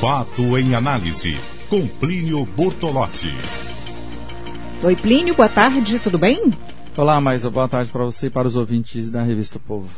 Fato 0.00 0.56
em 0.56 0.74
análise, 0.74 1.36
com 1.68 1.86
Plínio 1.86 2.46
Bortolotti. 2.46 3.28
Oi, 4.82 4.96
Plínio, 4.96 5.34
boa 5.34 5.46
tarde, 5.46 5.98
tudo 5.98 6.16
bem? 6.16 6.54
Olá, 6.96 7.20
Maísa, 7.20 7.50
boa 7.50 7.68
tarde 7.68 7.92
para 7.92 8.06
você 8.06 8.28
e 8.28 8.30
para 8.30 8.48
os 8.48 8.56
ouvintes 8.56 9.10
da 9.10 9.22
Revista 9.22 9.58
o 9.58 9.60
Povo. 9.60 9.90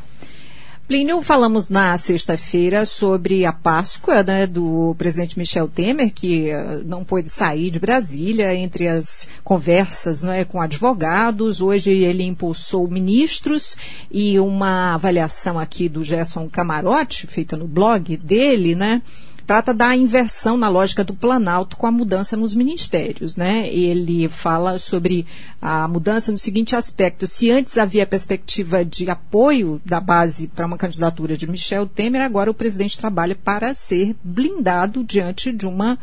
Plínio, 0.88 1.22
falamos 1.22 1.70
na 1.70 1.96
sexta-feira 1.96 2.84
sobre 2.84 3.46
a 3.46 3.52
Páscoa 3.52 4.24
né, 4.24 4.44
do 4.44 4.92
presidente 4.99 5.38
Michel 5.38 5.69
Temer, 5.69 6.12
que 6.12 6.50
uh, 6.53 6.82
não 6.84 7.04
pôde 7.04 7.30
sair 7.30 7.71
de 7.71 7.78
Brasília 7.78 8.53
entre 8.56 8.88
as 8.88 9.28
conversas 9.44 10.24
né, 10.24 10.44
com 10.44 10.60
advogados. 10.60 11.60
Hoje 11.62 11.92
ele 11.92 12.24
impulsou 12.24 12.88
ministros 12.88 13.76
e 14.10 14.37
uma 14.40 14.94
avaliação 14.94 15.60
aqui 15.60 15.88
do 15.88 16.02
Gerson 16.02 16.48
Camarote, 16.48 17.28
feita 17.28 17.56
no 17.56 17.69
blog 17.69 18.16
dele, 18.16 18.74
né? 18.74 19.00
Trata 19.47 19.74
da 19.74 19.95
inversão 19.97 20.56
na 20.56 20.69
lógica 20.69 21.05
do 21.05 21.14
Planalto 21.14 21.77
com 21.77 21.87
a 21.87 21.92
mudança 21.92 22.37
nos 22.37 22.55
ministérios, 22.55 23.37
né? 23.37 23.69
Ele 23.69 24.28
fala 24.28 24.78
sobre 24.78 25.27
a 25.60 25.87
mudança 25.88 26.33
no 26.33 26.38
seguinte 26.38 26.74
aspecto: 26.74 27.27
se 27.27 27.50
antes 27.50 27.78
havia 27.78 28.06
perspectiva 28.06 28.84
de 28.84 29.10
apoio 29.10 29.80
da 29.84 30.00
base 30.00 30.48
para 30.48 30.66
uma 30.66 30.78
candidatura 30.78 31.36
de 31.36 31.48
Michel 31.48 31.86
Temer, 31.86 32.23
agora 32.23 32.50
o 32.50 32.55
presidente 32.55 32.98
trabalha 32.98 33.34
para 33.34 33.74
ser 33.74 34.14
blindado 34.23 35.05
diante 35.05 35.52
de 35.52 35.66
uma 35.66 35.98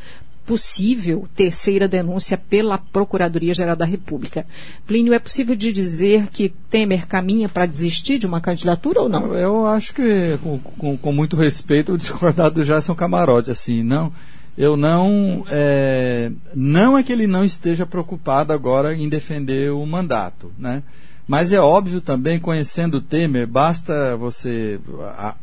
possível 0.49 1.27
terceira 1.35 1.87
denúncia 1.87 2.35
pela 2.35 2.79
Procuradoria-Geral 2.79 3.75
da 3.75 3.85
República. 3.85 4.47
Plínio, 4.87 5.13
é 5.13 5.19
possível 5.19 5.55
de 5.55 5.71
dizer 5.71 6.25
que 6.31 6.49
Temer 6.71 7.05
caminha 7.05 7.47
para 7.47 7.67
desistir 7.67 8.17
de 8.17 8.25
uma 8.25 8.41
candidatura 8.41 8.99
ou 8.99 9.07
não? 9.07 9.35
Eu 9.35 9.67
acho 9.67 9.93
que, 9.93 10.39
com, 10.41 10.97
com, 10.97 11.11
muito 11.11 11.35
respeito, 11.35 11.93
o 11.93 11.97
discordar 11.99 12.49
do 12.49 12.63
Gerson 12.63 12.95
Camarote, 12.95 13.51
assim, 13.51 13.83
não. 13.83 14.11
Eu 14.57 14.75
não. 14.75 15.45
É, 15.51 16.31
não 16.55 16.97
é 16.97 17.03
que 17.03 17.13
ele 17.13 17.27
não 17.27 17.45
esteja 17.45 17.85
preocupado 17.85 18.51
agora 18.51 18.95
em 18.95 19.07
defender 19.07 19.71
o 19.71 19.85
mandato, 19.85 20.51
né? 20.57 20.81
Mas 21.27 21.51
é 21.51 21.59
óbvio 21.59 22.01
também, 22.01 22.39
conhecendo 22.39 22.97
o 22.97 23.01
Temer, 23.01 23.45
basta 23.45 24.17
você 24.17 24.79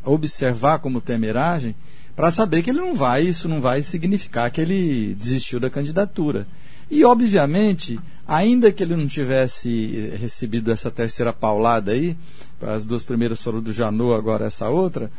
observar 0.03 0.79
como 0.79 0.99
Temer 0.99 1.37
age, 1.37 1.73
para 2.17 2.31
saber 2.31 2.63
que 2.63 2.71
ele 2.71 2.79
não 2.79 2.95
vai, 2.95 3.21
isso 3.21 3.47
não 3.47 3.61
vai 3.61 3.83
significar 3.83 4.49
que 4.49 4.59
ele 4.59 5.13
desistiu 5.13 5.59
da 5.59 5.69
candidatura. 5.69 6.47
E, 6.89 7.05
obviamente, 7.05 7.99
ainda 8.27 8.71
que 8.71 8.81
ele 8.81 8.95
não 8.95 9.05
tivesse 9.05 10.15
recebido 10.19 10.71
essa 10.71 10.89
terceira 10.89 11.31
paulada 11.31 11.91
aí, 11.91 12.17
as 12.59 12.83
duas 12.83 13.03
primeiras 13.03 13.39
foram 13.39 13.61
do 13.61 13.71
Janot, 13.71 14.17
agora 14.17 14.47
essa 14.47 14.67
outra, 14.67 15.11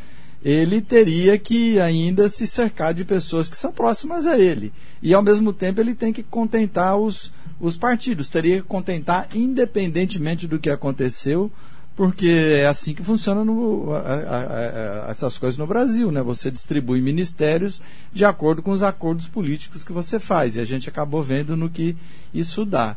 ele 0.44 0.80
teria 0.80 1.38
que 1.38 1.78
ainda 1.78 2.28
se 2.28 2.48
cercar 2.48 2.92
de 2.92 3.05
pessoas 3.05 3.48
que 3.48 3.56
são 3.56 3.70
próximas 3.70 4.27
a 4.27 4.36
ele. 4.36 4.72
E, 5.00 5.14
ao 5.14 5.22
mesmo 5.22 5.52
tempo, 5.52 5.80
ele 5.80 5.94
tem 5.94 6.12
que 6.12 6.24
contentar 6.24 6.96
os, 6.96 7.33
os 7.60 7.77
partidos, 7.77 8.28
teria 8.28 8.56
que 8.56 8.66
contentar, 8.66 9.28
independentemente 9.36 10.48
do 10.48 10.58
que 10.58 10.68
aconteceu, 10.68 11.48
porque 11.98 12.28
é 12.28 12.66
assim 12.68 12.94
que 12.94 13.02
funciona 13.02 13.44
no, 13.44 13.92
a, 13.92 13.98
a, 13.98 15.06
a, 15.08 15.10
essas 15.10 15.36
coisas 15.36 15.58
no 15.58 15.66
Brasil, 15.66 16.12
né? 16.12 16.22
Você 16.22 16.48
distribui 16.48 17.00
ministérios 17.00 17.82
de 18.12 18.24
acordo 18.24 18.62
com 18.62 18.70
os 18.70 18.84
acordos 18.84 19.27
políticos 19.27 19.82
que 19.82 19.92
você 19.92 20.20
faz, 20.20 20.55
e 20.55 20.60
a 20.60 20.64
gente 20.64 20.88
acabou 20.88 21.24
vendo 21.24 21.56
no 21.56 21.68
que 21.68 21.96
isso 22.32 22.64
dá. 22.64 22.94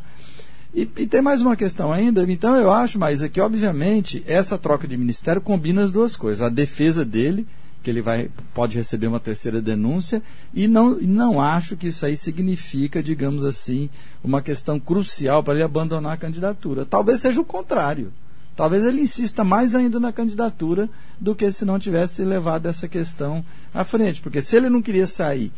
E, 0.71 0.81
e 0.97 1.07
tem 1.07 1.19
mais 1.19 1.41
uma 1.41 1.55
questão 1.55 1.91
ainda, 1.91 2.31
então 2.31 2.55
eu 2.55 2.71
acho, 2.71 2.99
mas 2.99 3.27
que 3.27 3.41
obviamente 3.41 4.23
essa 4.27 4.55
troca 4.55 4.87
de 4.87 4.95
ministério 4.95 5.41
combina 5.41 5.83
as 5.83 5.91
duas 5.91 6.15
coisas, 6.15 6.43
a 6.43 6.49
defesa 6.49 7.03
dele, 7.03 7.47
que 7.81 7.89
ele 7.89 8.03
vai, 8.03 8.29
pode 8.53 8.77
receber 8.77 9.07
uma 9.07 9.19
terceira 9.19 9.59
denúncia, 9.59 10.21
e 10.53 10.67
não, 10.67 10.91
não 11.01 11.41
acho 11.41 11.75
que 11.75 11.87
isso 11.87 12.05
aí 12.05 12.15
significa, 12.15 13.01
digamos 13.01 13.43
assim, 13.43 13.89
uma 14.23 14.43
questão 14.43 14.79
crucial 14.79 15.41
para 15.41 15.55
ele 15.55 15.63
abandonar 15.63 16.13
a 16.13 16.17
candidatura. 16.17 16.85
Talvez 16.85 17.19
seja 17.19 17.41
o 17.41 17.45
contrário 17.45 18.13
talvez 18.61 18.85
ele 18.85 19.01
insista 19.01 19.43
mais 19.43 19.73
ainda 19.73 19.99
na 19.99 20.13
candidatura 20.13 20.87
do 21.19 21.33
que 21.33 21.51
se 21.51 21.65
não 21.65 21.79
tivesse 21.79 22.23
levado 22.23 22.67
essa 22.67 22.87
questão 22.87 23.43
à 23.73 23.83
frente. 23.83 24.21
Porque 24.21 24.39
se 24.39 24.55
ele 24.55 24.69
não 24.69 24.83
queria 24.83 25.07
sair 25.07 25.51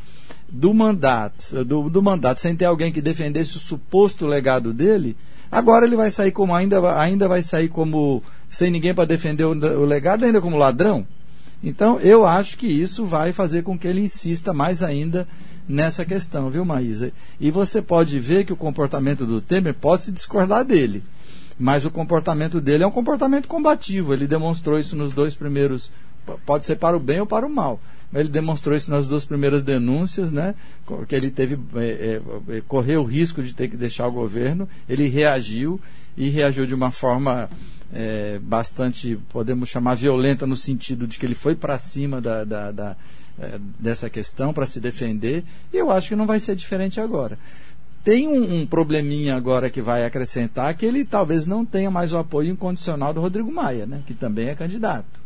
do 0.47 0.74
mandato, 0.74 1.66
do, 1.66 1.90
do 1.90 2.02
mandato 2.02 2.40
sem 2.40 2.56
ter 2.56 2.63
alguém 2.63 2.94
que 2.94 3.02
defendesse 3.02 3.58
o 3.58 3.59
suposto 3.59 4.25
legado 4.25 4.72
dele, 4.72 5.18
agora 5.52 5.86
ele 5.86 5.97
vai 5.97 6.09
sair 6.12 6.31
como 6.31 6.56
ainda, 6.56 6.97
ainda 6.97 7.28
vai 7.28 7.44
sair 7.44 7.68
como 7.68 8.24
sem 8.50 8.72
ninguém 8.72 8.94
para 8.94 9.03
defender 9.03 9.44
o, 9.44 9.50
o 9.50 9.86
legado, 9.86 10.24
ainda 10.24 10.40
como 10.40 10.56
ladrão. 10.56 11.06
Então, 11.62 12.00
eu 12.00 12.25
acho 12.25 12.58
que 12.58 12.68
isso 12.68 13.06
vai 13.06 13.34
fazer 13.34 13.63
com 13.63 13.78
que 13.78 13.86
ele 13.86 14.00
insista 14.00 14.53
mais 14.53 14.81
ainda 14.81 15.28
nessa 15.68 16.06
questão, 16.06 16.50
viu, 16.50 16.63
Maísa? 16.63 17.12
E 17.38 17.52
você 17.52 17.81
pode 17.81 18.18
ver 18.18 18.46
que 18.46 18.53
o 18.53 18.58
comportamento 18.58 19.25
do 19.25 19.42
Temer 19.42 19.74
pode 19.74 20.03
se 20.03 20.12
discordar 20.13 20.63
dele 20.63 21.03
mas 21.59 21.86
o 21.86 21.91
comportamento 21.91 22.59
dele 22.59 22.84
é 22.84 22.88
um 22.88 22.91
comportamento 22.91 23.47
combativo. 23.47 24.14
Ele 24.14 24.28
demonstrou 24.28 24.80
isso 24.80 24.96
nos 24.96 25.12
dois 25.12 25.36
primeiros, 25.36 25.91
pode 26.46 26.66
ser 26.66 26.75
para 26.75 26.97
o 26.97 27.00
bem 27.00 27.19
ou 27.19 27.25
para 27.25 27.46
o 27.46 27.50
mal. 27.50 27.80
Ele 28.14 28.30
demonstrou 28.30 28.75
isso 28.75 28.91
nas 28.91 29.08
duas 29.08 29.25
primeiras 29.25 29.63
denúncias, 29.63 30.31
né? 30.31 30.53
Que 31.08 31.16
ele 31.16 31.31
teve 31.31 31.59
é, 31.75 32.22
é, 32.50 32.62
correu 32.68 33.02
o 33.02 33.06
risco 33.06 33.42
de 33.42 33.56
ter 33.56 33.68
que 33.68 33.75
deixar 33.75 34.08
o 34.08 34.12
governo. 34.12 34.69
Ele 34.88 35.08
reagiu 35.08 35.81
e 36.16 36.30
reagiu 36.30 36.68
de 36.68 36.75
uma 36.75 36.92
forma 36.92 37.50
é, 37.92 38.40
bastante, 38.42 39.18
podemos 39.30 39.69
chamar 39.69 39.96
violenta 39.96 40.46
no 40.46 40.56
sentido 40.56 41.08
de 41.08 41.18
que 41.18 41.25
ele 41.25 41.34
foi 41.34 41.56
para 41.56 41.78
cima 41.80 42.22
da, 42.22 42.44
da, 42.44 42.72
da 42.72 42.97
é, 43.40 43.59
dessa 43.80 44.12
questão 44.12 44.53
para 44.53 44.68
se 44.68 44.80
defender. 44.80 45.44
E 45.74 45.78
eu 45.78 45.90
acho 45.90 46.09
que 46.09 46.16
não 46.16 46.28
vai 46.28 46.40
ser 46.40 46.56
diferente 46.56 47.02
agora. 47.02 47.38
Tem 48.03 48.28
um, 48.28 48.62
um, 48.62 48.66
probleminha 48.66 49.36
agora 49.36 49.69
que 49.69 49.81
vai 49.81 50.06
acrescentar 50.06 50.75
que 50.75 50.86
ele 50.86 51.06
talvez 51.06 51.47
não 51.47 51.66
tenha 51.66 51.90
mais 51.90 52.12
o 52.12 52.18
apoio 52.18 52.52
incondicional 52.52 53.14
do 53.14 53.22
Rodrigo 53.22 53.52
Maia, 53.52 53.86
né? 53.86 54.03
que 54.06 54.14
também 54.14 54.50
é 54.50 54.56
candidato. 54.56 55.22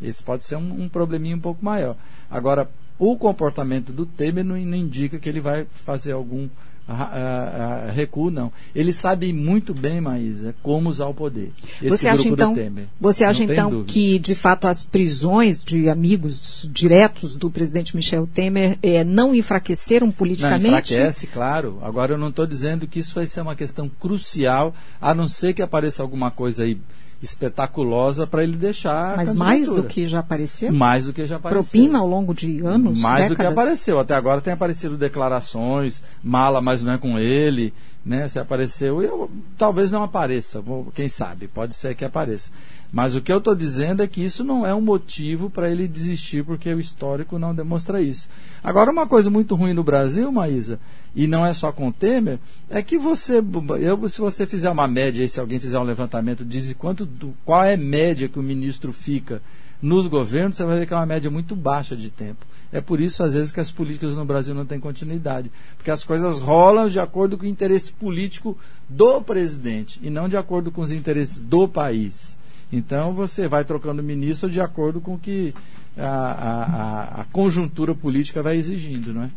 Esse 0.00 0.22
pode 0.22 0.44
ser 0.44 0.56
um, 0.56 0.82
um 0.82 0.88
probleminha 0.88 1.34
um 1.34 1.40
pouco 1.40 1.64
maior. 1.64 1.96
Agora, 2.30 2.68
o 2.98 3.16
comportamento 3.16 3.92
do 3.92 4.04
Temer 4.04 4.44
não, 4.44 4.56
não 4.56 4.76
indica 4.76 5.18
que 5.18 5.28
ele 5.28 5.40
vai 5.40 5.66
fazer 5.84 6.12
algum 6.12 6.48
a, 6.88 7.90
recuo, 7.92 8.30
não. 8.30 8.50
Ele 8.74 8.92
sabe 8.92 9.32
muito 9.32 9.74
bem, 9.74 10.00
Maísa, 10.00 10.54
como 10.62 10.88
usar 10.88 11.06
o 11.06 11.14
poder. 11.14 11.52
você 11.82 12.08
acha 12.08 12.28
então, 12.28 12.54
você 12.98 13.24
acha 13.24 13.44
então 13.44 13.84
que, 13.84 14.18
de 14.18 14.34
fato, 14.34 14.66
as 14.66 14.84
prisões 14.84 15.62
de 15.62 15.88
amigos 15.88 16.66
diretos 16.72 17.36
do 17.36 17.50
presidente 17.50 17.94
Michel 17.94 18.26
Temer 18.26 18.78
é, 18.82 19.04
não 19.04 19.34
enfraqueceram 19.34 20.10
politicamente? 20.10 20.62
Não, 20.62 20.78
enfraquece, 20.78 21.26
claro. 21.26 21.78
Agora, 21.82 22.14
eu 22.14 22.18
não 22.18 22.28
estou 22.28 22.46
dizendo 22.46 22.86
que 22.86 22.98
isso 22.98 23.14
vai 23.14 23.26
ser 23.26 23.42
uma 23.42 23.54
questão 23.54 23.88
crucial, 23.88 24.74
a 25.00 25.14
não 25.14 25.28
ser 25.28 25.52
que 25.52 25.62
apareça 25.62 26.02
alguma 26.02 26.30
coisa 26.30 26.62
aí 26.62 26.78
espetaculosa 27.20 28.26
para 28.26 28.42
ele 28.42 28.56
deixar. 28.56 29.16
Mas 29.16 29.34
mais 29.34 29.68
do 29.68 29.82
que 29.82 30.08
já 30.08 30.20
apareceu? 30.20 30.72
Mais 30.72 31.04
do 31.04 31.12
que 31.12 31.26
já 31.26 31.36
apareceu. 31.36 31.62
Propina 31.62 31.98
ao 31.98 32.06
longo 32.06 32.32
de 32.32 32.60
anos? 32.60 32.98
Mais 32.98 33.24
décadas? 33.24 33.28
do 33.28 33.36
que 33.36 33.46
apareceu. 33.46 33.98
Até 33.98 34.14
agora 34.14 34.40
tem 34.40 34.52
aparecido 34.52 34.96
declarações, 34.96 36.02
mala, 36.22 36.60
não 36.84 36.92
é 36.92 36.98
com 36.98 37.18
ele 37.18 37.72
né? 38.08 38.26
Se 38.26 38.38
apareceu, 38.38 39.02
eu, 39.02 39.30
talvez 39.58 39.90
não 39.90 40.02
apareça, 40.02 40.64
quem 40.94 41.08
sabe, 41.08 41.46
pode 41.46 41.76
ser 41.76 41.94
que 41.94 42.06
apareça. 42.06 42.50
Mas 42.90 43.14
o 43.14 43.20
que 43.20 43.30
eu 43.30 43.36
estou 43.36 43.54
dizendo 43.54 44.02
é 44.02 44.06
que 44.06 44.24
isso 44.24 44.42
não 44.42 44.66
é 44.66 44.74
um 44.74 44.80
motivo 44.80 45.50
para 45.50 45.70
ele 45.70 45.86
desistir, 45.86 46.42
porque 46.42 46.72
o 46.72 46.80
histórico 46.80 47.38
não 47.38 47.54
demonstra 47.54 48.00
isso. 48.00 48.26
Agora, 48.64 48.90
uma 48.90 49.06
coisa 49.06 49.28
muito 49.28 49.54
ruim 49.54 49.74
no 49.74 49.84
Brasil, 49.84 50.32
Maísa, 50.32 50.80
e 51.14 51.26
não 51.26 51.44
é 51.44 51.52
só 51.52 51.70
com 51.70 51.88
o 51.88 51.92
Temer, 51.92 52.38
é 52.70 52.82
que 52.82 52.96
você, 52.96 53.44
eu, 53.78 54.08
se 54.08 54.20
você 54.22 54.46
fizer 54.46 54.70
uma 54.70 54.88
média, 54.88 55.28
se 55.28 55.38
alguém 55.38 55.60
fizer 55.60 55.78
um 55.78 55.84
levantamento, 55.84 56.46
diz 56.46 56.72
quanto, 56.78 57.06
qual 57.44 57.62
é 57.62 57.74
a 57.74 57.78
média 57.78 58.28
que 58.28 58.38
o 58.38 58.42
ministro 58.42 58.90
fica 58.90 59.42
nos 59.80 60.06
governos, 60.06 60.56
você 60.56 60.64
vai 60.64 60.78
ver 60.78 60.86
que 60.86 60.92
é 60.92 60.96
uma 60.96 61.06
média 61.06 61.30
muito 61.30 61.54
baixa 61.54 61.96
de 61.96 62.10
tempo. 62.10 62.44
É 62.72 62.80
por 62.80 63.00
isso, 63.00 63.22
às 63.22 63.34
vezes, 63.34 63.50
que 63.52 63.60
as 63.60 63.70
políticas 63.70 64.14
no 64.14 64.24
Brasil 64.24 64.54
não 64.54 64.66
têm 64.66 64.78
continuidade. 64.78 65.50
Porque 65.76 65.90
as 65.90 66.04
coisas 66.04 66.38
rolam 66.38 66.88
de 66.88 67.00
acordo 67.00 67.38
com 67.38 67.44
o 67.44 67.48
interesse 67.48 67.92
político 67.92 68.58
do 68.88 69.22
presidente 69.22 69.98
e 70.02 70.10
não 70.10 70.28
de 70.28 70.36
acordo 70.36 70.70
com 70.70 70.82
os 70.82 70.92
interesses 70.92 71.38
do 71.38 71.66
país. 71.66 72.36
Então, 72.70 73.14
você 73.14 73.48
vai 73.48 73.64
trocando 73.64 74.02
ministro 74.02 74.50
de 74.50 74.60
acordo 74.60 75.00
com 75.00 75.14
o 75.14 75.18
que 75.18 75.54
a, 75.96 76.06
a, 76.06 77.20
a 77.22 77.24
conjuntura 77.32 77.94
política 77.94 78.42
vai 78.42 78.56
exigindo, 78.56 79.14
não 79.14 79.22
é? 79.22 79.30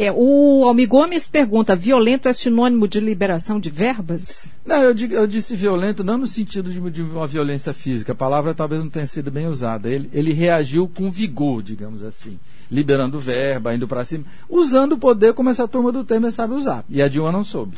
É, 0.00 0.10
o 0.10 0.64
Almi 0.64 0.86
Gomes 0.86 1.28
pergunta: 1.28 1.76
violento 1.76 2.26
é 2.26 2.32
sinônimo 2.32 2.88
de 2.88 2.98
liberação 2.98 3.60
de 3.60 3.68
verbas? 3.68 4.48
Não, 4.64 4.82
eu, 4.82 4.96
eu 4.96 5.26
disse 5.26 5.54
violento 5.54 6.02
não 6.02 6.16
no 6.16 6.26
sentido 6.26 6.72
de, 6.72 6.80
de, 6.90 7.02
uma 7.02 7.26
violência 7.26 7.74
física. 7.74 8.12
A 8.12 8.14
palavra 8.14 8.54
talvez 8.54 8.82
não 8.82 8.88
tenha 8.88 9.06
sido 9.06 9.30
bem 9.30 9.46
usada. 9.46 9.90
Ele, 9.90 10.08
ele 10.14 10.32
reagiu 10.32 10.88
com 10.88 11.10
vigor, 11.10 11.62
digamos 11.62 12.02
assim. 12.02 12.40
Liberando 12.70 13.20
verba, 13.20 13.74
indo 13.74 13.86
para 13.86 14.02
cima. 14.02 14.24
Usando 14.48 14.92
o 14.92 14.98
poder 14.98 15.34
como 15.34 15.50
essa 15.50 15.68
turma 15.68 15.92
do 15.92 16.02
Temer 16.02 16.32
sabe 16.32 16.54
usar. 16.54 16.82
E 16.88 17.02
a 17.02 17.06
Dilma 17.06 17.30
não 17.30 17.44
soube. 17.44 17.76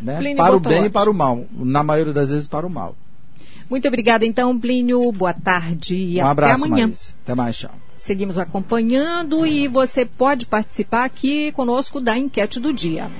Né? 0.00 0.34
Para 0.34 0.56
o 0.56 0.60
bem 0.60 0.86
e 0.86 0.90
para 0.90 1.10
o 1.10 1.14
mal. 1.14 1.44
Na 1.52 1.82
maioria 1.82 2.14
das 2.14 2.30
vezes, 2.30 2.48
para 2.48 2.66
o 2.66 2.70
mal. 2.70 2.96
Muito 3.68 3.86
obrigada, 3.86 4.24
então, 4.24 4.58
Plínio. 4.58 5.12
Boa 5.12 5.34
tarde 5.34 5.96
e 5.96 6.16
um 6.16 6.20
até 6.22 6.30
abraço, 6.30 6.64
amanhã. 6.64 6.90
Até 7.22 7.34
mais, 7.34 7.58
tchau. 7.58 7.74
Seguimos 7.98 8.38
acompanhando 8.38 9.46
e 9.46 9.66
você 9.66 10.04
pode 10.04 10.46
participar 10.46 11.04
aqui 11.04 11.50
conosco 11.52 12.00
da 12.00 12.16
enquete 12.16 12.60
do 12.60 12.72
dia. 12.72 13.10